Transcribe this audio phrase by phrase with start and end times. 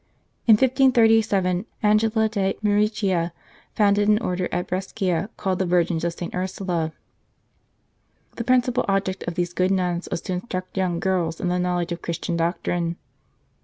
[0.47, 3.31] In 1537 Angela de Mericia
[3.75, 6.33] founded an Order at Brescia called the Virgins of St.
[6.33, 6.91] Ursula.
[8.35, 11.91] The principal object of these good nuns was to instruct young girls in the knowledge
[11.91, 12.95] of Christian doctrine.